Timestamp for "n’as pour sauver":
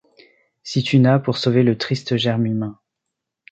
0.97-1.61